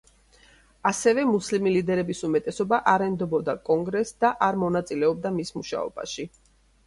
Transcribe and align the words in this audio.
ასევე 0.91 1.23
მუსლიმი 1.31 1.73
ლიდერების 1.73 2.21
უმეტესობა 2.27 2.79
არ 2.93 3.05
ენდობოდა 3.07 3.55
კონგრესს 3.69 4.17
და 4.25 4.31
არ 4.49 4.57
მონაწილეობდა 4.65 5.33
მის 5.39 5.55
მუშაობაში. 5.59 6.27